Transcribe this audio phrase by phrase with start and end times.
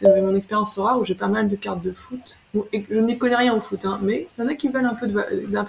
[0.00, 2.38] C'est mon expérience rare où j'ai pas mal de cartes de foot.
[2.72, 4.86] et je n'y connais rien au foot, hein, mais il y en a qui veulent
[4.86, 5.06] un peu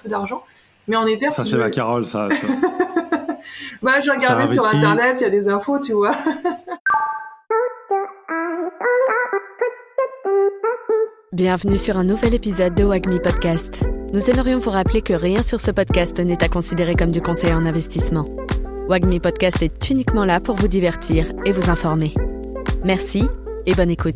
[0.07, 0.41] d'argent.
[0.87, 1.31] Mais en Ether.
[1.31, 2.29] Ça, c'est ma Carole, ça.
[3.81, 6.15] bah, j'ai regardé sur internet, il y a des infos, tu vois.
[11.33, 13.85] Bienvenue sur un nouvel épisode de Wagmi Podcast.
[14.13, 17.51] Nous aimerions vous rappeler que rien sur ce podcast n'est à considérer comme du conseil
[17.53, 18.23] en investissement.
[18.87, 22.13] Wagmi Podcast est uniquement là pour vous divertir et vous informer.
[22.85, 23.27] Merci
[23.65, 24.15] et bonne écoute.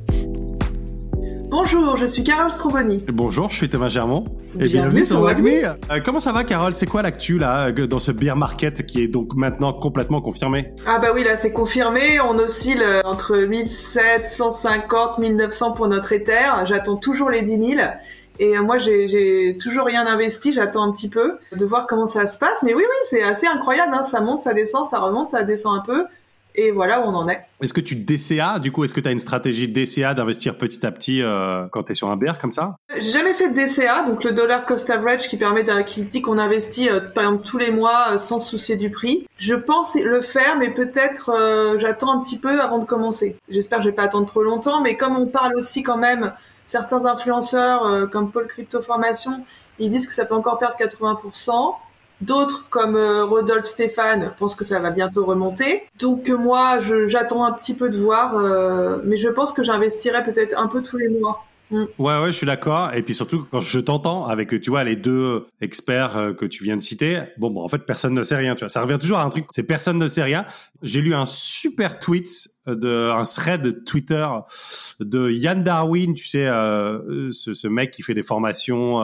[1.49, 3.03] Bonjour, je suis Carole Stroboni.
[3.07, 4.25] Bonjour, je suis Thomas Germont.
[4.59, 5.63] Et bienvenue, sur Wagmi.
[5.63, 6.73] Euh, comment ça va, Carole?
[6.73, 10.73] C'est quoi l'actu là euh, dans ce bear market qui est donc maintenant complètement confirmé?
[10.87, 12.19] Ah bah oui, là c'est confirmé.
[12.19, 16.65] On oscille euh, entre 1750, 1900 pour notre Ether.
[16.65, 17.81] J'attends toujours les 10 000.
[18.39, 20.51] Et moi, j'ai toujours rien investi.
[20.51, 22.63] J'attends un petit peu de voir comment ça se passe.
[22.63, 23.93] Mais oui, oui, c'est assez incroyable.
[23.95, 24.03] Hein.
[24.03, 26.05] Ça monte, ça descend, ça remonte, ça descend un peu.
[26.57, 27.41] Et voilà où on en est.
[27.61, 30.85] Est-ce que tu DCA, du coup, est-ce que tu as une stratégie DCA d'investir petit
[30.85, 32.77] à petit euh, quand tu es sur un bear comme ça?
[32.97, 36.37] J'ai jamais fait de DCA, donc le dollar cost average qui permet qui dit qu'on
[36.37, 39.27] investit euh, par exemple tous les mois euh, sans soucier du prix.
[39.37, 41.31] Je pense le faire, mais peut-être
[41.77, 43.37] j'attends un petit peu avant de commencer.
[43.49, 46.33] J'espère que je vais pas attendre trop longtemps, mais comme on parle aussi quand même,
[46.63, 49.43] certains influenceurs comme Paul Crypto Formation,
[49.79, 51.75] ils disent que ça peut encore perdre 80%.
[52.21, 55.83] D'autres, comme euh, Rodolphe Stéphane, pensent que ça va bientôt remonter.
[55.99, 60.23] Donc euh, moi, j'attends un petit peu de voir, euh, mais je pense que j'investirai
[60.23, 61.45] peut-être un peu tous les mois.
[61.71, 61.83] Mm.
[61.97, 62.93] Ouais, ouais, je suis d'accord.
[62.93, 66.77] Et puis surtout, quand je t'entends avec, tu vois, les deux experts que tu viens
[66.77, 68.69] de citer, bon, bon, en fait, personne ne sait rien, tu vois.
[68.69, 70.45] Ça revient toujours à un truc, c'est personne ne sait rien.
[70.83, 74.25] J'ai lu un super tweet de, un thread Twitter
[75.01, 79.01] de Yann Darwin, tu sais, ce, ce, mec qui fait des formations,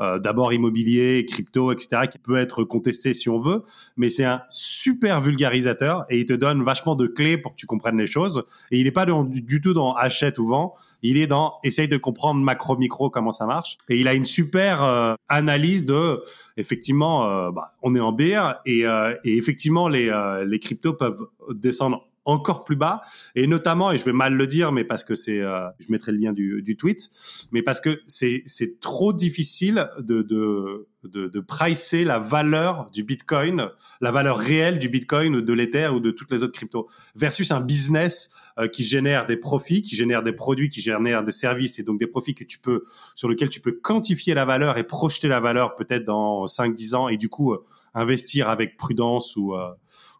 [0.00, 3.62] euh, d'abord immobilier, crypto, etc., qui peut être contesté si on veut,
[3.96, 7.66] mais c'est un super vulgarisateur et il te donne vachement de clés pour que tu
[7.66, 8.44] comprennes les choses.
[8.70, 11.96] Et il n'est pas du, tout dans achète ou vend, il est dans essaye de
[11.96, 13.76] comprendre macro micro comment ça marche.
[13.88, 16.22] Et il a une super euh, analyse de
[16.56, 18.84] effectivement, euh, bah, on est en BR et,
[19.24, 20.10] et effectivement les
[20.46, 23.00] les cryptos peuvent descendre encore plus bas.
[23.34, 26.12] Et notamment et je vais mal le dire mais parce que c'est euh, je mettrai
[26.12, 27.10] le lien du, du tweet
[27.52, 33.04] mais parce que c'est c'est trop difficile de de de, de pricer la valeur du
[33.04, 33.70] Bitcoin,
[34.02, 37.50] la valeur réelle du Bitcoin ou de l'Ether ou de toutes les autres cryptos versus
[37.52, 41.78] un business euh, qui génère des profits, qui génère des produits, qui génère des services
[41.78, 44.84] et donc des profits que tu peux sur lesquels tu peux quantifier la valeur et
[44.84, 47.64] projeter la valeur peut-être dans 5 10 ans et du coup euh,
[47.94, 49.54] investir avec prudence ou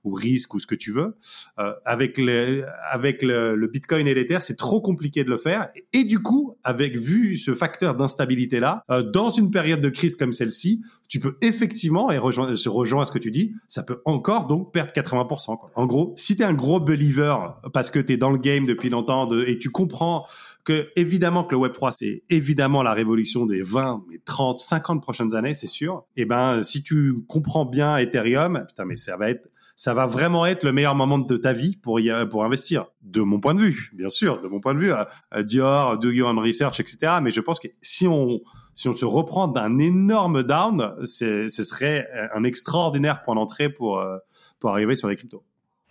[0.05, 1.17] ou risque ou ce que tu veux.
[1.59, 5.69] Euh, avec le, avec le, le Bitcoin et l'Ether, c'est trop compliqué de le faire.
[5.93, 10.17] Et, du coup, avec vu ce facteur d'instabilité là, euh, dans une période de crise
[10.17, 14.01] comme celle-ci, tu peux effectivement, et rejoins, je rejoins ce que tu dis, ça peut
[14.05, 15.59] encore donc perdre 80%.
[15.59, 15.71] Quoi.
[15.75, 17.37] En gros, si tu es un gros believer
[17.73, 20.25] parce que tu es dans le game depuis longtemps de, et tu comprends
[20.63, 25.03] que évidemment que le Web 3 c'est évidemment la révolution des 20, mais 30, 50
[25.03, 26.05] prochaines années, c'est sûr.
[26.17, 29.49] Et eh ben si tu comprends bien Ethereum, putain mais ça va être
[29.81, 32.89] ça va vraiment être le meilleur moment de ta vie pour y, pour investir.
[33.01, 36.11] De mon point de vue, bien sûr, de mon point de vue, euh, Dior, do
[36.11, 37.15] your own research, etc.
[37.23, 38.43] Mais je pense que si on
[38.75, 44.19] si on se reprend d'un énorme down, ce serait un extraordinaire point d'entrée pour euh,
[44.59, 45.43] pour arriver sur les cryptos.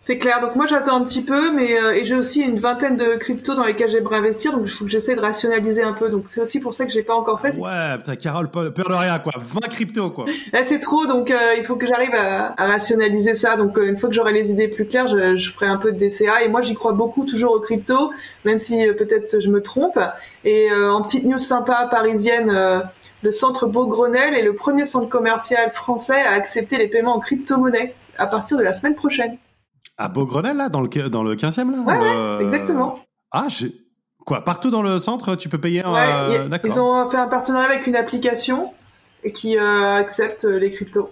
[0.02, 0.40] C'est clair.
[0.40, 3.54] Donc moi j'attends un petit peu, mais euh, et j'ai aussi une vingtaine de cryptos
[3.54, 6.08] dans lesquels j'aimerais investir, donc il faut que j'essaie de rationaliser un peu.
[6.08, 7.54] Donc c'est aussi pour ça que j'ai pas encore fait.
[7.58, 9.32] Ouais, putain, Carole, peur de rien quoi.
[9.36, 10.24] 20 cryptos quoi.
[10.54, 13.58] Là c'est trop, donc euh, il faut que j'arrive à, à, rationaliser ça.
[13.58, 15.92] Donc euh, une fois que j'aurai les idées plus claires, je, je, ferai un peu
[15.92, 16.44] de DCA.
[16.44, 18.10] Et moi j'y crois beaucoup toujours aux cryptos,
[18.46, 19.98] même si peut-être je me trompe.
[20.46, 22.50] Et en petite news sympa parisienne.
[23.22, 27.94] le centre Beaugrenelle est le premier centre commercial français à accepter les paiements en crypto-monnaie
[28.16, 29.36] à partir de la semaine prochaine.
[29.96, 33.00] À Beaugrenelle, là, dans le, dans le 15e, là Ouais, ouais exactement.
[33.32, 33.72] Ah, j'ai...
[34.24, 35.92] Quoi, partout dans le centre, tu peux payer un...
[35.92, 38.72] Ouais, Ils ont fait un partenariat avec une application
[39.34, 41.10] qui euh, accepte les cryptos.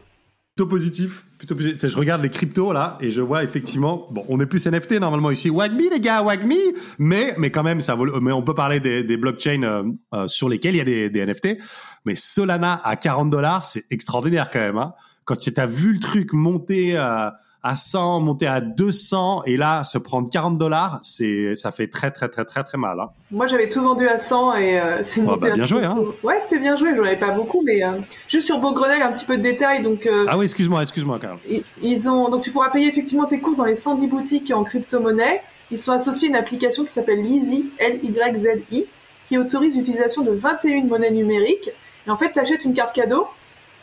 [0.57, 1.89] Plutôt positif, plutôt positif.
[1.89, 5.31] Je regarde les cryptos là et je vois effectivement, bon, on est plus NFT normalement
[5.31, 6.53] ici, Wagme les gars, Wagme,
[6.99, 9.85] mais mais quand même ça vaut, mais on peut parler des, des blockchains euh,
[10.15, 11.59] euh, sur lesquels il y a des, des NFT,
[12.05, 14.79] mais Solana à 40 dollars, c'est extraordinaire quand même.
[14.79, 14.95] Hein.
[15.25, 17.37] Quand tu as vu le truc monter à
[17.69, 22.11] à 100, monter à 200 et là se prendre 40 dollars, c'est ça fait très
[22.11, 22.99] très très très très mal.
[22.99, 23.11] Hein.
[23.31, 25.85] Moi j'avais tout vendu à 100 et euh, c'est bah, bien joué.
[25.85, 25.99] Hein.
[26.23, 26.97] Ouais, c'était bien joué.
[26.97, 27.91] J'en avais pas beaucoup, mais euh,
[28.27, 29.83] juste sur Beaugrenelle un petit peu de détails.
[29.83, 31.37] Donc euh, ah oui, excuse-moi, excuse-moi, Carl.
[31.83, 35.43] Ils, ont donc tu pourras payer effectivement tes courses dans les 110 boutiques en crypto-monnaie.
[35.71, 38.87] Ils sont associés à une application qui s'appelle Lizzy, L-Y-Z-I,
[39.27, 41.71] qui autorise l'utilisation de 21 monnaies numériques.
[42.07, 43.27] Et en fait, tu achètes une carte cadeau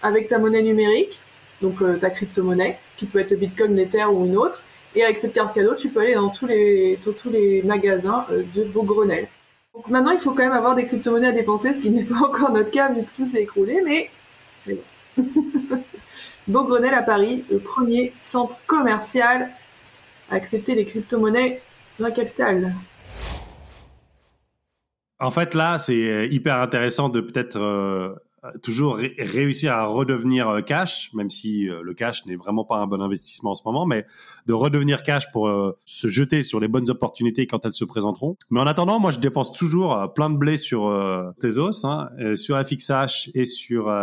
[0.02, 1.20] avec ta monnaie numérique
[1.62, 4.62] donc euh, ta crypto-monnaie, qui peut être le Bitcoin, l'Ether ou une autre.
[4.95, 8.63] Et avec cette carte cadeau, tu peux aller dans tous les, tous les magasins de
[8.63, 9.27] Beaugrenelle.
[9.74, 12.15] Donc maintenant, il faut quand même avoir des crypto-monnaies à dépenser, ce qui n'est pas
[12.24, 14.09] encore notre cas vu que tout s'est écroulé, mais,
[14.65, 15.24] mais bon.
[16.47, 19.50] Beaugrenelle à Paris, le premier centre commercial
[20.30, 21.62] à accepter les crypto-monnaies
[22.00, 22.74] dans la capitale.
[25.19, 28.13] En fait, là, c'est hyper intéressant de peut-être euh,
[28.62, 32.88] toujours réussir à redevenir euh, cash, même si euh, le cash n'est vraiment pas un
[32.88, 34.06] bon investissement en ce moment, mais
[34.45, 38.36] de redevenir cash pour euh, se jeter sur les bonnes opportunités quand elles se présenteront.
[38.50, 40.92] Mais en attendant, moi, je dépense toujours plein de blé sur
[41.39, 43.94] Tezos, hein, sur FXH et sur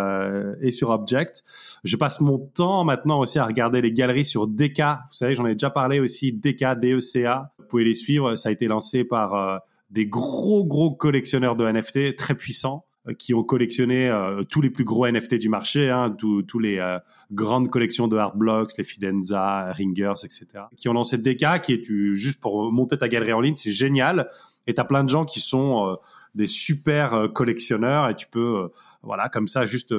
[0.61, 1.43] et sur Object.
[1.85, 4.81] Je passe mon temps maintenant aussi à regarder les galeries sur DK.
[4.81, 6.33] Vous savez, j'en ai déjà parlé aussi.
[6.33, 7.53] DK, DECA.
[7.59, 8.35] Vous pouvez les suivre.
[8.35, 12.85] Ça a été lancé par des gros gros collectionneurs de NFT très puissants
[13.19, 16.99] qui ont collectionné euh, tous les plus gros NFT du marché, hein, tous les euh,
[17.33, 20.47] grandes collections de Hard Blocks, les Fidenza, Ringers, etc.
[20.77, 24.29] Qui ont lancé DK, qui est juste pour monter ta galerie en ligne, c'est génial.
[24.69, 25.95] Et t'as plein de gens qui sont euh,
[26.37, 28.71] des super collectionneurs et tu peux,
[29.03, 29.95] voilà, comme ça, juste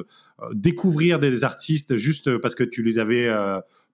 [0.51, 3.29] découvrir des artistes juste parce que tu les avais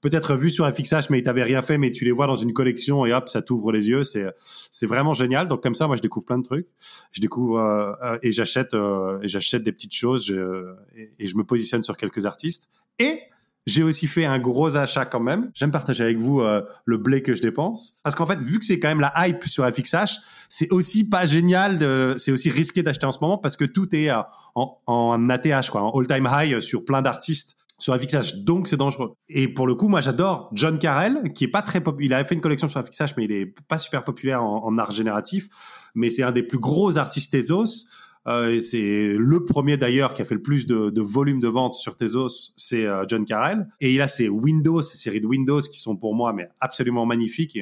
[0.01, 2.35] peut-être vu sur un fixage, mais tu n'avais rien fait, mais tu les vois dans
[2.35, 4.03] une collection et hop, ça t'ouvre les yeux.
[4.03, 4.27] C'est
[4.71, 5.47] c'est vraiment génial.
[5.47, 6.67] Donc comme ça, moi, je découvre plein de trucs.
[7.11, 10.73] Je découvre euh, euh, et j'achète euh, et j'achète des petites choses je,
[11.19, 12.69] et, je me positionne sur quelques artistes.
[12.97, 13.19] Et
[13.65, 15.51] j'ai aussi fait un gros achat quand même.
[15.53, 17.99] J'aime partager avec vous le blé que je dépense.
[18.03, 21.25] Parce qu'en fait, vu que c'est quand même la hype sur FXH, c'est aussi pas
[21.25, 24.09] génial, de, c'est aussi risqué d'acheter en ce moment parce que tout est
[24.55, 29.13] en, en ATH, quoi, en all-time high sur plein d'artistes sur FXH, donc c'est dangereux.
[29.29, 32.05] Et pour le coup, moi j'adore John Carell, qui est pas très populaire.
[32.05, 34.91] Il avait fait une collection sur FXH, mais il est pas super populaire en, art
[34.91, 35.47] génératif.
[35.95, 37.87] Mais c'est un des plus gros artistes Tezos.
[38.27, 41.73] Euh, c'est le premier d'ailleurs qui a fait le plus de, de volume de vente
[41.73, 43.67] sur Tezos, c'est euh, John Carell.
[43.79, 47.05] Et il a ses Windows, ses séries de Windows qui sont pour moi mais absolument
[47.05, 47.57] magnifiques.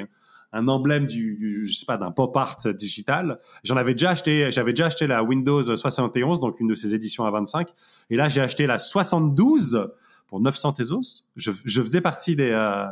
[0.51, 3.37] un emblème du, je sais pas d'un pop art digital.
[3.63, 7.23] J'en avais déjà acheté, j'avais déjà acheté la Windows 71, donc une de ses éditions
[7.25, 7.69] à 25.
[8.09, 9.87] Et là, j'ai acheté la 72
[10.27, 11.25] pour 900 Tezos.
[11.35, 12.85] Je, je faisais partie des, euh,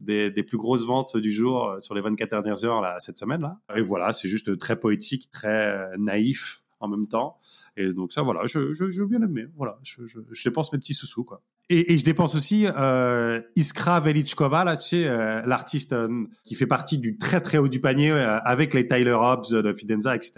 [0.00, 3.18] des, des, plus grosses ventes du jour euh, sur les 24 dernières heures là, cette
[3.18, 3.58] semaine là.
[3.76, 7.38] Et voilà, c'est juste très poétique, très naïf en même temps.
[7.76, 9.46] Et donc ça, voilà, je, je, je bien aimé.
[9.56, 11.42] Voilà, je, je, je dépense mes petits sous-sous, quoi.
[11.72, 16.56] Et, et, je dépense aussi euh, Iskra Velichkova, là, tu sais, euh, l'artiste euh, qui
[16.56, 20.16] fait partie du très très haut du panier euh, avec les Tyler Hobbs de Fidenza,
[20.16, 20.32] etc.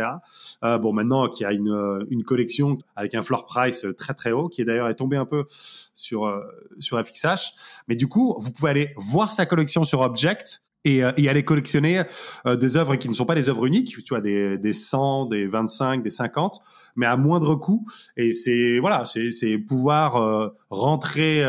[0.61, 4.63] bon, maintenant, qui a une, une collection avec un floor price très très haut, qui
[4.67, 5.47] d'ailleurs est tombé un peu
[5.95, 6.31] sur
[6.79, 7.55] sur FXH.
[7.89, 11.45] Mais du coup, vous pouvez aller voir sa collection sur Object et, euh, et, aller
[11.45, 12.03] collectionner
[12.47, 15.27] euh, des œuvres qui ne sont pas des œuvres uniques, tu vois, des, des 100,
[15.27, 16.61] des 25, des 50,
[16.97, 17.87] mais à moindre coût.
[18.17, 21.43] Et c'est voilà, c'est pouvoir euh, rentrer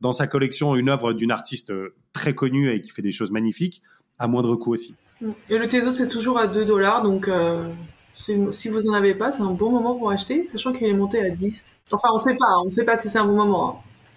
[0.00, 1.72] dans sa collection une œuvre d'une artiste
[2.12, 3.82] très connue et qui fait des choses magnifiques
[4.18, 4.96] à moindre coût aussi.
[5.48, 7.28] Et le Tezo c'est toujours à 2 dollars, donc
[8.14, 11.20] si vous en avez pas, c'est un bon moment pour acheter, sachant qu'il est monté
[11.20, 11.78] à 10.
[11.92, 13.70] Enfin, on sait pas, on sait pas si c'est un bon moment.
[13.70, 13.74] Hein.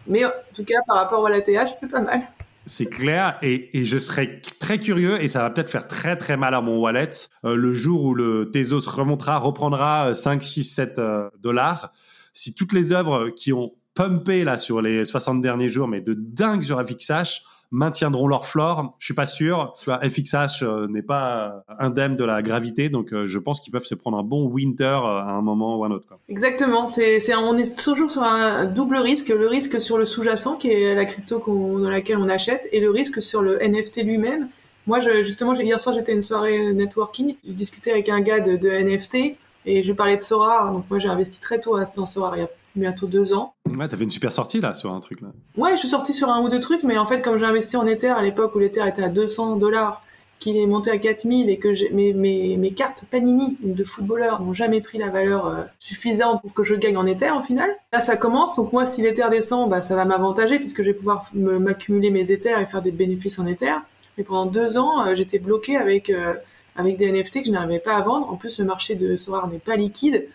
[0.07, 2.22] Mais en tout cas, par rapport à la TH, c'est pas mal.
[2.71, 6.53] C'est clair et, je serais très curieux et ça va peut-être faire très très mal
[6.53, 7.12] à mon wallet
[7.44, 11.01] euh, le jour où le Tezos remontera, reprendra 5, 6, 7
[11.38, 11.91] dollars.
[12.31, 16.13] Si toutes les œuvres qui ont pumpé là sur les 60 derniers jours, mais de
[16.13, 18.95] dingue sur FXH, maintiendront leur flore.
[19.00, 19.73] Je suis pas sûr.
[19.81, 23.85] Tu FXH euh, n'est pas indemne de la gravité, donc euh, je pense qu'ils peuvent
[23.85, 26.07] se prendre un bon winter euh, à un moment ou à un autre.
[26.07, 26.19] Quoi.
[26.30, 26.87] Exactement.
[26.87, 29.30] C'est, c'est, on est toujours sur un double risque.
[29.30, 32.92] Le risque sur le sous-jacent, qui est la crypto dans laquelle on achète, et le
[32.92, 34.49] risque sur le NFT lui-même.
[34.87, 37.35] Moi, je, justement, hier soir, j'étais à une soirée networking.
[37.47, 40.71] Je discutais avec un gars de, de NFT et je parlais de Sora.
[40.71, 42.35] Donc moi, j'ai investi très tôt à dans Sora.
[42.37, 43.54] Il bientôt deux ans.
[43.69, 45.30] Ouais, t'as fait une super sortie là sur un truc là.
[45.57, 47.78] Ouais, je suis sortie sur un ou deux trucs, mais en fait, comme j'ai investi
[47.78, 50.04] en Ether à l'époque où l'Ether était à 200 dollars,
[50.42, 54.54] qu'il est monté à 4000 et que mes, mes, mes cartes Panini de footballeurs n'ont
[54.54, 57.69] jamais pris la valeur euh, suffisante pour que je gagne en Ether au final.
[57.94, 60.94] Là, ça commence, donc moi, si l'Ether descend, bah, ça va m'avantager puisque je vais
[60.95, 63.75] pouvoir m'accumuler mes Ethers et faire des bénéfices en Ether.
[64.18, 66.33] Mais pendant deux ans, euh, j'étais bloqué avec, euh,
[66.75, 68.30] avec des NFT que je n'arrivais pas à vendre.
[68.30, 70.28] En plus, le marché de Sorar n'est pas liquide.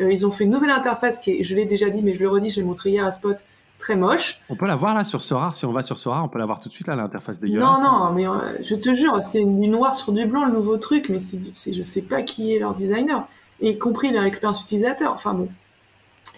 [0.00, 2.20] Euh, ils ont fait une nouvelle interface qui est, je l'ai déjà dit, mais je
[2.20, 3.36] le redis, je l'ai montré hier à Spot,
[3.78, 4.40] très moche.
[4.48, 5.52] On peut la voir là sur Sora.
[5.54, 7.80] Si on va sur Sora, on peut la voir tout de suite là, l'interface dégueulasse.
[7.80, 10.76] Non, non, mais euh, je te jure, c'est du noir sur du blanc le nouveau
[10.78, 13.28] truc, mais c'est, je sais pas qui est leur designer,
[13.60, 15.12] y compris leur expérience utilisateur.
[15.12, 15.48] Enfin bon,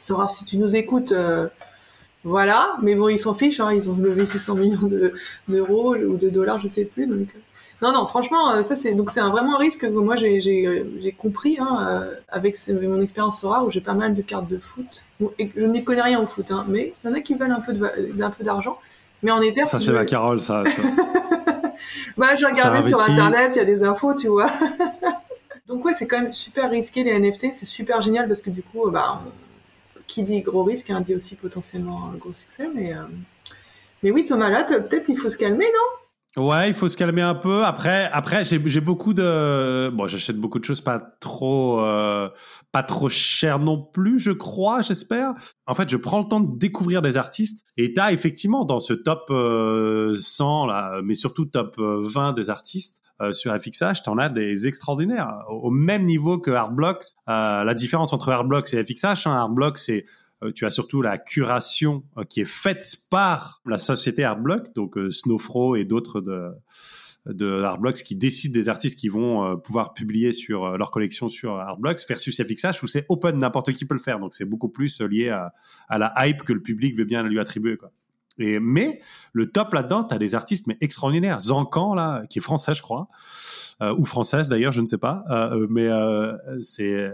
[0.01, 1.49] Sora, si tu nous écoutes, euh,
[2.25, 4.91] voilà, mais bon, ils s'en fichent, hein, ils ont levé 600 millions
[5.49, 7.07] d'euros ou de dollars, je sais plus.
[7.07, 7.29] Donc,
[7.83, 10.41] non, non, franchement, euh, ça c'est donc c'est un, vraiment un risque que moi j'ai
[10.41, 14.59] j'ai compris hein, euh, avec mon expérience Sora où j'ai pas mal de cartes de
[14.59, 15.05] foot.
[15.39, 17.53] et je n'y connais rien au foot, hein, mais il y en a qui veulent
[17.53, 18.79] un peu d'un peu d'argent.
[19.23, 20.65] Mais en Ether, ça c'est la Carole, ça.
[22.17, 24.51] bah, j'ai regardé sur internet, il y a des infos, tu vois.
[25.69, 28.63] Donc ouais, c'est quand même super risqué les NFT, c'est super génial parce que du
[28.63, 29.21] coup, bah,
[30.07, 32.69] qui dit gros risque, hein, dit aussi potentiellement un gros succès.
[32.75, 33.03] Mais, euh,
[34.03, 36.06] mais oui, Thomas, là, peut-être il faut se calmer, non?
[36.37, 37.65] Ouais, il faut se calmer un peu.
[37.65, 42.29] Après, après, j'ai, beaucoup de, bon, j'achète beaucoup de choses pas trop, euh,
[42.73, 45.33] pas trop cher non plus, je crois, j'espère.
[45.67, 47.65] En fait, je prends le temps de découvrir des artistes.
[47.79, 53.01] Et t'as effectivement dans ce top 100 euh, là, mais surtout top 20 des artistes,
[53.23, 57.15] euh, sur FXH, tu en as des extraordinaires, au même niveau que Artblocks.
[57.31, 60.05] Euh, la différence entre Artblocks et FXH, hein, Artblocks, c'est euh,
[60.55, 65.77] tu as surtout la curation euh, qui est faite par la société Artblock, donc Snowfro
[65.77, 66.51] et d'autres de
[67.27, 72.07] de Artblocks qui décident des artistes qui vont pouvoir publier sur leur collection sur Artblocks
[72.09, 74.21] versus FXH où c'est open, n'importe qui peut le faire.
[74.21, 75.53] Donc c'est beaucoup plus lié à,
[75.99, 77.79] la hype que le public veut bien lui attribuer.
[78.39, 79.01] Mais
[79.33, 81.41] le top là-dedans, tu as des artistes mais extraordinaires.
[81.41, 83.09] Zancan, là, qui est français, je crois,
[83.83, 87.13] euh, ou française d'ailleurs, je ne sais pas, euh, mais euh, c'est euh,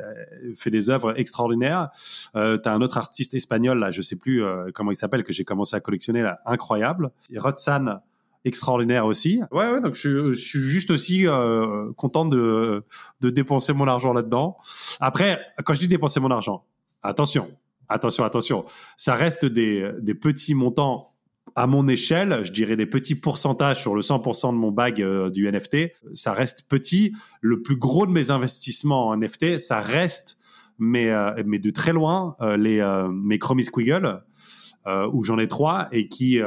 [0.54, 1.90] fait des œuvres extraordinaires.
[2.36, 5.24] Euh, tu as un autre artiste espagnol, là, je sais plus euh, comment il s'appelle,
[5.24, 7.10] que j'ai commencé à collectionner, là, incroyable.
[7.36, 8.00] Rotsan,
[8.44, 9.40] extraordinaire aussi.
[9.52, 12.82] Ouais, ouais, donc je, je suis juste aussi euh, content de,
[13.20, 14.56] de dépenser mon argent là-dedans.
[14.98, 16.64] Après, quand je dis dépenser mon argent,
[17.02, 17.48] attention,
[17.88, 18.64] attention, attention,
[18.96, 21.11] ça reste des, des petits montants
[21.54, 25.30] à mon échelle, je dirais des petits pourcentages sur le 100% de mon bag euh,
[25.30, 27.12] du NFT, ça reste petit.
[27.40, 30.38] Le plus gros de mes investissements en NFT, ça reste,
[30.78, 32.82] mais, euh, mais de très loin, euh, les,
[33.12, 34.22] mes Chromie Squiggle,
[35.12, 36.40] où j'en ai trois et qui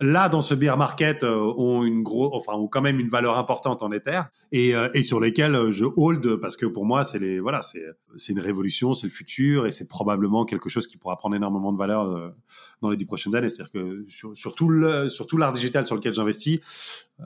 [0.00, 3.36] là dans ce bear market euh, ont une gros enfin ont quand même une valeur
[3.36, 7.04] importante en Ether et, euh, et sur lesquels euh, je hold parce que pour moi
[7.04, 7.84] c'est les voilà c'est
[8.16, 11.72] c'est une révolution c'est le futur et c'est probablement quelque chose qui pourra prendre énormément
[11.72, 12.32] de valeur
[12.80, 15.84] dans les dix prochaines années c'est-à-dire que sur, sur tout le sur tout l'art digital
[15.86, 16.60] sur lequel j'investis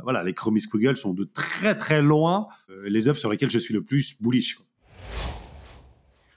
[0.03, 2.49] voilà les Chromie Squiggle sont de très très loin
[2.85, 4.67] les œuvres sur lesquelles je suis le plus bullish quoi.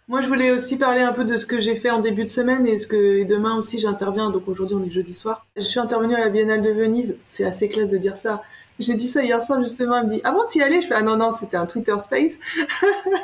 [0.10, 2.30] Moi, je voulais aussi parler un peu de ce que j'ai fait en début de
[2.30, 4.30] semaine et ce que demain aussi j'interviens.
[4.30, 5.46] Donc aujourd'hui, on est jeudi soir.
[5.58, 7.18] Je suis intervenue à la Biennale de Venise.
[7.26, 8.42] C'est assez classe de dire ça.
[8.80, 9.98] J'ai dit ça hier soir justement.
[9.98, 11.66] Elle me dit Ah bon, tu y allais Je fais Ah non, non, c'était un
[11.66, 12.40] Twitter Space.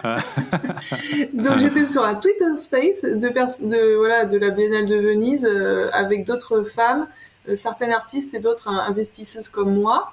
[1.33, 5.89] Donc j'étais sur un Twitter Space de, de, voilà, de la Biennale de Venise euh,
[5.93, 7.07] avec d'autres femmes,
[7.47, 10.11] euh, certaines artistes et d'autres investisseuses comme moi.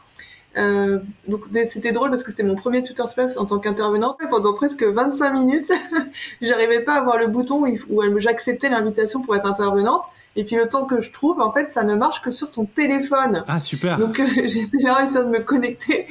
[0.56, 4.18] Euh, donc c'était drôle parce que c'était mon premier Twitter Space en tant qu'intervenante.
[4.30, 5.70] Pendant presque 25 minutes,
[6.42, 10.04] j'arrivais pas à voir le bouton où j'acceptais l'invitation pour être intervenante.
[10.36, 12.64] Et puis le temps que je trouve, en fait, ça ne marche que sur ton
[12.64, 13.42] téléphone.
[13.48, 13.98] Ah super.
[13.98, 16.06] Donc euh, j'étais là essayant de me connecter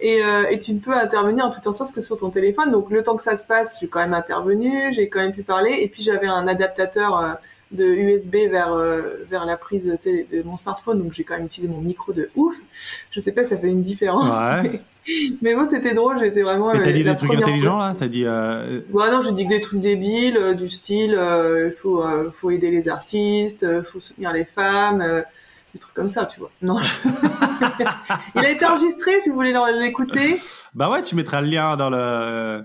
[0.00, 2.72] et, euh, et, tu ne peux intervenir en tout en sens que sur ton téléphone.
[2.72, 5.44] Donc le temps que ça se passe, j'ai quand même intervenu, j'ai quand même pu
[5.44, 5.78] parler.
[5.82, 7.32] Et puis j'avais un adaptateur euh,
[7.70, 11.46] de USB vers euh, vers la prise de, de mon smartphone, donc j'ai quand même
[11.46, 12.56] utilisé mon micro de ouf.
[13.10, 14.36] Je sais pas, ça fait une différence.
[14.62, 14.80] Ouais.
[15.40, 16.72] Mais, bon, c'était drôle, j'étais vraiment.
[16.72, 17.94] Mais t'as dit des trucs intelligents là?
[17.96, 18.24] T'as dit.
[18.26, 18.80] Euh...
[18.92, 22.50] Ouais, non, j'ai dit que des trucs débiles, euh, du style, il euh, faut faut
[22.50, 25.24] aider les artistes, faut soutenir les femmes.
[25.72, 26.50] des trucs comme ça, tu vois.
[26.62, 26.80] Non.
[28.34, 30.36] Il a été enregistré, si vous voulez l'écouter.
[30.74, 32.64] Bah ouais, tu mettras le lien dans le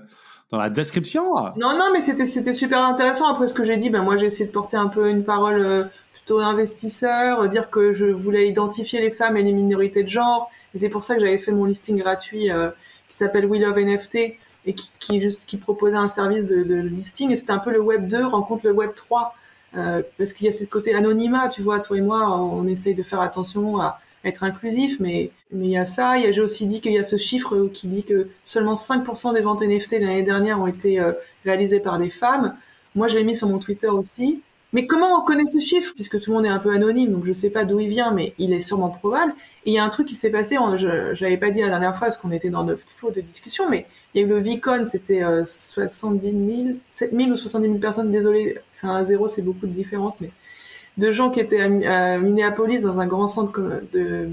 [0.56, 1.34] dans la description.
[1.58, 3.28] Non, non, mais c'était super intéressant.
[3.28, 5.60] Après ce que j'ai dit, ben moi j'ai essayé de porter un peu une parole
[5.60, 5.84] euh,
[6.14, 10.50] plutôt investisseur, euh, dire que je voulais identifier les femmes et les minorités de genre.
[10.74, 12.70] C'est pour ça que j'avais fait mon listing gratuit euh,
[13.10, 14.16] qui s'appelle We Love NFT
[14.68, 14.92] et qui,
[15.46, 17.32] qui, proposait un service de, listing.
[17.32, 19.36] Et c'était un peu le Web 2 rencontre le Web 3
[20.18, 21.50] parce qu'il y a ce côté anonymat.
[21.50, 25.66] Tu vois, toi et moi, on essaye de faire attention à être inclusif, mais mais
[25.68, 26.18] il y a ça.
[26.18, 29.62] J'ai aussi dit qu'il y a ce chiffre qui dit que seulement 5% des ventes
[29.62, 31.14] NFT l'année dernière ont été euh,
[31.46, 32.56] réalisées par des femmes.
[32.96, 34.42] Moi, je l'ai mis sur mon Twitter aussi.
[34.74, 35.94] Mais comment on connaît ce chiffre?
[35.96, 38.12] Puisque tout le monde est un peu anonyme, donc je sais pas d'où il vient,
[38.12, 39.34] mais il est sûrement probable.
[39.66, 41.96] Et il y a un truc qui s'est passé, je n'avais pas dit la dernière
[41.96, 44.40] fois parce qu'on était dans de flots de discussion, mais il y a eu le
[44.40, 49.44] Vicon, c'était 70 000, 7 000 ou 70 000 personnes, désolé, c'est un zéro, c'est
[49.44, 50.32] beaucoup de différence, mais
[50.98, 54.30] de gens qui étaient à, Minneapolis dans un grand centre de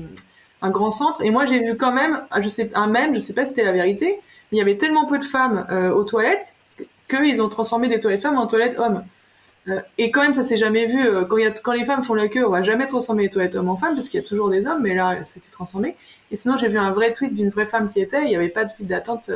[0.62, 1.22] un grand centre.
[1.22, 3.64] Et moi j'ai vu quand même je sais un même je sais pas si c'était
[3.64, 6.54] la vérité mais il y avait tellement peu de femmes euh, aux toilettes
[7.08, 9.04] qu'ils ont transformé des toilettes femmes en toilettes hommes.
[9.68, 12.02] Euh, et quand même ça s'est jamais vu euh, quand, y a, quand les femmes
[12.02, 14.24] font la queue on va jamais transformer les toilettes hommes en femmes parce qu'il y
[14.24, 15.96] a toujours des hommes mais là c'était transformé.
[16.30, 18.48] Et sinon j'ai vu un vrai tweet d'une vraie femme qui était il n'y avait
[18.48, 19.30] pas de file d'attente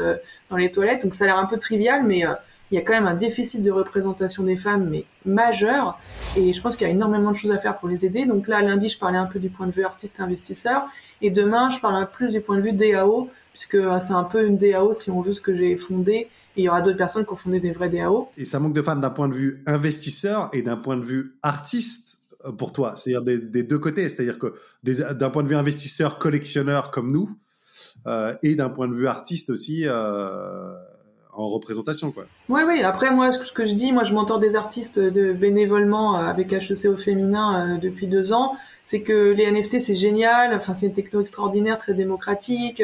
[0.51, 2.25] dans les toilettes donc ça a l'air un peu trivial mais
[2.71, 5.99] il y a quand même un déficit de représentation des femmes, mais majeur.
[6.37, 8.27] Et je pense qu'il y a énormément de choses à faire pour les aider.
[8.27, 10.87] Donc là, lundi, je parlais un peu du point de vue artiste-investisseur.
[11.23, 14.45] Et demain, je parlerai plus du point de vue DAO, puisque euh, c'est un peu
[14.45, 16.29] une DAO, si on veut, ce que j'ai fondé.
[16.57, 18.31] Et il y aura d'autres personnes qui ont fondé des vrais DAO.
[18.37, 21.37] Et ça manque de femmes d'un point de vue investisseur et d'un point de vue
[21.43, 22.19] artiste.
[22.45, 26.91] euh, pour toi C'est-à-dire des, deux côtés, c'est-à-dire que d'un point de vue investisseur, collectionneur
[26.91, 27.31] comme nous,
[28.07, 29.83] euh, et d'un point de vue artiste aussi.
[29.87, 30.73] Euh,
[31.37, 32.27] en représentation quoi.
[32.49, 36.15] Oui oui, après moi ce que je dis, moi je m'entends des artistes de bénévolement
[36.15, 40.87] avec HEC au féminin depuis deux ans, c'est que les NFT c'est génial, enfin c'est
[40.87, 42.83] une techno extraordinaire, très démocratique,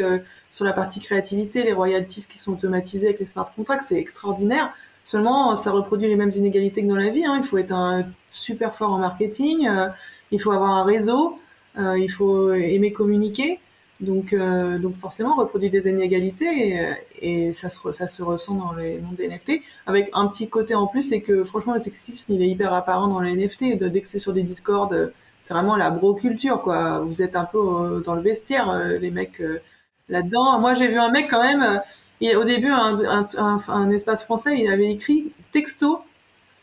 [0.52, 4.72] sur la partie créativité, les royalties qui sont automatisées avec les smart contracts, c'est extraordinaire.
[5.04, 7.24] Seulement, ça reproduit les mêmes inégalités que dans la vie.
[7.24, 7.38] Hein.
[7.38, 9.88] Il faut être un super fort en marketing, euh,
[10.30, 11.38] il faut avoir un réseau,
[11.78, 13.58] euh, il faut aimer communiquer.
[14.02, 18.72] Donc, euh, donc forcément, on reproduit des inégalités et, ça, se, ça se ressent dans
[18.74, 19.62] les mondes des NFT.
[19.86, 23.08] Avec un petit côté en plus, c'est que franchement, le sexisme, il est hyper apparent
[23.08, 23.78] dans les NFT.
[23.78, 24.92] Dès que c'est sur des discords,
[25.42, 27.00] c'est vraiment la bro culture, quoi.
[27.00, 29.42] Vous êtes un peu dans le vestiaire, les mecs
[30.08, 30.58] là-dedans.
[30.60, 31.80] Moi, j'ai vu un mec quand même
[32.22, 33.26] et au début, un,
[33.66, 36.02] un, espace français, il avait écrit texto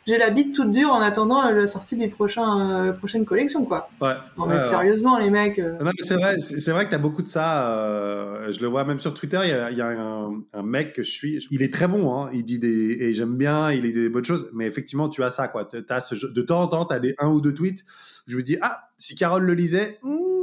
[0.09, 3.89] j'ai la bite toute dure en attendant la sortie des prochains euh, prochaines collections quoi.
[4.01, 4.15] Ouais.
[4.37, 5.59] Non mais sérieusement les mecs.
[5.59, 5.77] Euh.
[5.79, 7.69] Non mais c'est vrai, c'est vrai que t'as beaucoup de ça.
[7.77, 9.39] Euh, je le vois même sur Twitter.
[9.43, 11.47] Il y a, y a un, un, mec que je suis.
[11.51, 12.11] Il est très bon.
[12.13, 13.71] Hein, il dit des et j'aime bien.
[13.71, 14.49] Il dit des bonnes choses.
[14.53, 15.69] Mais effectivement, tu as ça quoi.
[15.89, 17.85] As ce, de temps en temps, t'as des un ou deux tweets.
[18.27, 19.99] je me dis ah si Carole le lisait.
[20.01, 20.38] Hmm,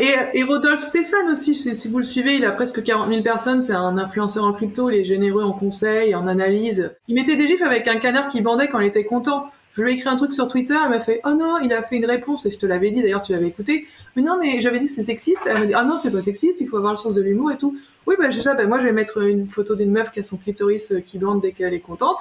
[0.00, 3.72] et, Rodolphe Stéphane aussi, si vous le suivez, il a presque 40 000 personnes, c'est
[3.72, 6.90] un influenceur en crypto, il est généreux en conseils, en analyse.
[7.08, 9.50] Il mettait des gifs avec un canard qui bandait quand il était content.
[9.72, 11.82] Je lui ai écrit un truc sur Twitter, elle m'a fait Oh non, il a
[11.82, 13.86] fait une réponse, et je te l'avais dit, d'ailleurs tu l'avais écouté.
[14.16, 15.42] Mais non, mais j'avais dit c'est sexiste.
[15.46, 17.52] Elle m'a dit Ah non, c'est pas sexiste, il faut avoir le sens de l'humour
[17.52, 17.76] et tout.
[18.06, 20.22] Oui, bah j'ai ça, bah, moi je vais mettre une photo d'une meuf qui a
[20.22, 22.20] son clitoris euh, qui bande dès qu'elle est contente,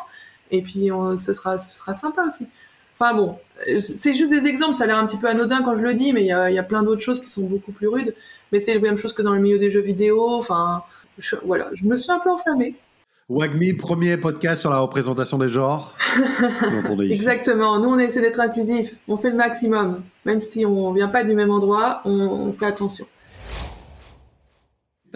[0.51, 2.47] et puis ce, sera, ce sera sympa aussi.
[2.97, 3.37] Enfin bon,
[3.79, 6.13] c'est juste des exemples, ça a l'air un petit peu anodin quand je le dis,
[6.13, 8.15] mais il y a, plein d'autres choses qui sont beaucoup plus rudes.
[8.51, 10.35] Mais c'est la même chose que dans le milieu des jeux vidéo.
[10.35, 10.83] Enfin,
[11.43, 12.75] voilà, je me suis un peu enflammée.
[13.27, 15.97] Wagmi, premier podcast sur la représentation des genres.
[17.01, 17.79] Exactement.
[17.79, 18.93] Nous, on essaie d'être inclusif.
[19.07, 20.03] On fait le maximum.
[20.25, 23.07] Même si on vient pas du même endroit, on fait attention.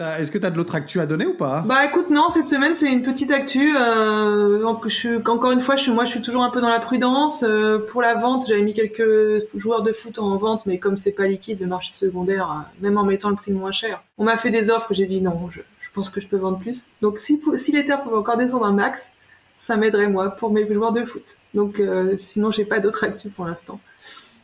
[0.00, 1.62] Est-ce que tu as de l'autre actu à donner ou pas?
[1.66, 3.74] Bah écoute, non, cette semaine c'est une petite actu.
[3.76, 7.44] Euh, encore une fois, moi je suis toujours un peu dans la prudence.
[7.46, 11.12] Euh, pour la vente, j'avais mis quelques joueurs de foot en vente, mais comme c'est
[11.12, 14.36] pas liquide le marché secondaire, euh, même en mettant le prix moins cher, on m'a
[14.36, 15.60] fait des offres, j'ai dit non, je,
[15.92, 16.86] pense que je peux vendre plus.
[17.02, 19.10] Donc si, si l'Ether pouvait encore descendre un max,
[19.58, 21.36] ça m'aiderait moi pour mes joueurs de foot.
[21.52, 21.82] Donc
[22.16, 23.80] sinon j'ai pas d'autre actu pour l'instant.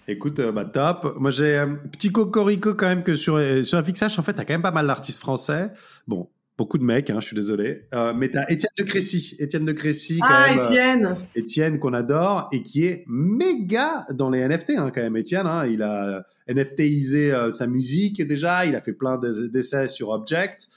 [0.09, 1.17] Écoute, euh, bah top.
[1.19, 4.45] Moi, j'ai un petit cocorico quand même que sur euh, sur FXH, en fait, t'as
[4.45, 5.71] quand même pas mal d'artistes français.
[6.07, 7.89] Bon, beaucoup de mecs, hein, je suis désolé.
[7.93, 10.65] Euh, mais t'as Étienne de Crécy, Étienne de Crécy, quand ah, même.
[10.65, 11.15] Étienne.
[11.35, 15.17] Étienne qu'on adore et qui est méga dans les NFT, hein, quand même.
[15.17, 20.69] Étienne, hein, il a NFTisé sa musique déjà, il a fait plein d'essais sur Object.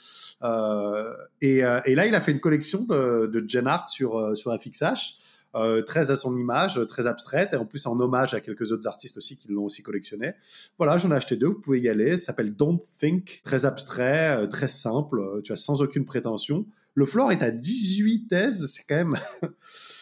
[1.42, 5.20] et, et, là, il a fait une collection de, de Gen Art sur sur FXH.
[5.56, 8.88] Euh, très à son image, très abstraite, et en plus en hommage à quelques autres
[8.88, 10.34] artistes aussi qui l'ont aussi collectionné.
[10.78, 12.18] Voilà, j'en ai acheté deux, vous pouvez y aller.
[12.18, 16.68] Ça s'appelle Don't Think, très abstrait, euh, très simple, euh, tu as sans aucune prétention.
[16.94, 19.18] Le floor est à 18 thèses, c'est quand même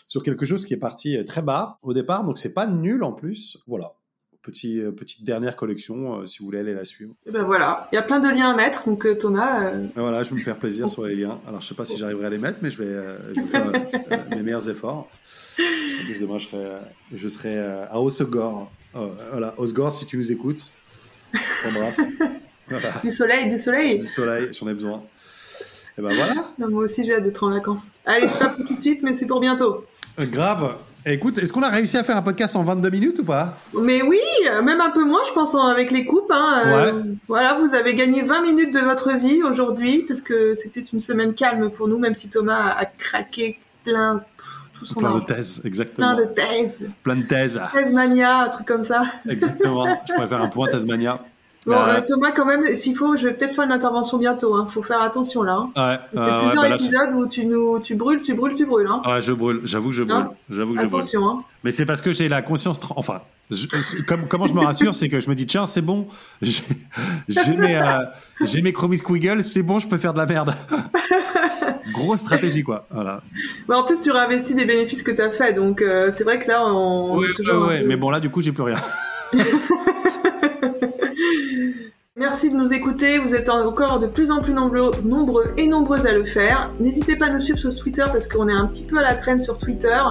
[0.07, 3.13] sur quelque chose qui est parti très bas au départ, donc c'est pas nul en
[3.13, 3.57] plus.
[3.67, 3.93] Voilà.
[4.47, 7.13] Petit, petite dernière collection, si vous voulez aller la suivre.
[7.25, 9.71] Et ben voilà, il y a plein de liens à mettre, donc Thomas.
[9.95, 11.41] Voilà, je vais me faire plaisir sur les liens.
[11.45, 13.71] Alors je sais pas si j'arriverai à les mettre, mais je vais, je vais faire
[14.31, 15.10] mes meilleurs efforts.
[15.57, 16.79] Parce qu'en plus, demain, je serai,
[17.13, 18.71] je serai euh, à Osgore.
[18.95, 20.71] Oh, voilà, Osgore, si tu nous écoutes,
[21.63, 22.01] t'embrasse.
[23.01, 23.97] Du soleil, du soleil.
[23.99, 25.01] Du soleil, j'en ai besoin.
[25.97, 26.33] Et ben voilà.
[26.57, 27.91] moi aussi, j'ai hâte d'être en vacances.
[28.05, 29.86] Allez, c'est pas pour tout de suite, mais c'est pour bientôt.
[30.19, 30.75] Euh, grave.
[31.10, 33.58] Écoute, est-ce qu'on a réussi à faire un podcast en 22 minutes ou pas?
[33.74, 34.20] Mais oui,
[34.62, 36.30] même un peu moins, je pense, avec les coupes.
[36.30, 36.63] Hein.
[36.65, 41.02] Euh, voilà, vous avez gagné 20 minutes de votre vie aujourd'hui, parce que c'était une
[41.02, 44.22] semaine calme pour nous, même si Thomas a craqué plein
[44.96, 46.15] Plein de thèses, exactement.
[46.15, 46.89] Plein de thèses.
[47.02, 47.60] Plein de thèses.
[47.74, 49.06] Thèse-mania, un truc comme ça.
[49.28, 49.86] Exactement.
[50.08, 51.26] je pourrais faire un point thèse-mania.
[51.67, 54.58] Bon, euh, Thomas, quand même, s'il faut, je vais peut-être faire une intervention bientôt.
[54.58, 54.67] Il hein.
[54.73, 55.67] faut faire attention là.
[55.75, 55.99] Hein.
[56.13, 58.88] Ouais, a plusieurs bah épisodes où tu, nous, tu brûles, tu brûles, tu brûles.
[58.88, 59.01] Hein.
[59.06, 59.62] Ouais, je brûle.
[59.65, 60.15] J'avoue que je brûle.
[60.15, 61.01] Hein J'avoue que je brûle.
[61.01, 61.27] Attention.
[61.27, 61.43] Hein.
[61.65, 62.80] Mais c'est parce que j'ai la conscience.
[62.95, 63.21] Enfin,
[64.08, 66.08] comme, comment je me rassure, c'est que je me dis tiens, c'est bon.
[66.41, 67.82] J'ai mes, euh,
[68.41, 70.53] j'ai mes Chromie Squiggle, c'est bon, je peux faire de la merde.
[71.93, 72.88] Grosse stratégie, quoi.
[72.91, 73.21] Voilà.
[73.69, 76.47] en plus, tu réinvestis des bénéfices que tu as fait, donc euh, c'est vrai que
[76.47, 77.17] là, on.
[77.17, 78.77] Oui, ouais, mais bon, là, du coup, j'ai plus rien.
[82.15, 86.13] Merci de nous écouter, vous êtes encore de plus en plus nombreux, et nombreuses à
[86.13, 86.71] le faire.
[86.79, 89.13] N'hésitez pas à nous suivre sur Twitter parce qu'on est un petit peu à la
[89.13, 90.01] traîne sur Twitter.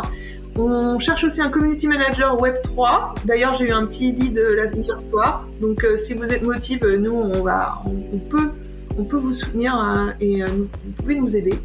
[0.57, 3.15] On cherche aussi un community manager Web 3.
[3.25, 5.47] D'ailleurs, j'ai eu un petit lead la dernière soir.
[5.61, 8.51] Donc, euh, si vous êtes motive, nous, on va, on peut
[8.99, 11.59] on peut vous soutenir hein, et euh, vous pouvez nous aider.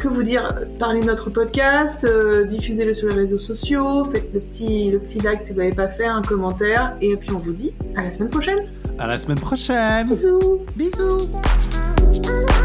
[0.00, 4.40] Que vous dire Parlez de notre podcast, euh, diffusez-le sur les réseaux sociaux, faites le
[4.40, 7.52] petit, le petit like si vous n'avez pas fait, un commentaire, et puis on vous
[7.52, 8.58] dit à la semaine prochaine.
[8.98, 10.08] À la semaine prochaine.
[10.08, 10.64] Bisous.
[10.76, 12.57] Bisous.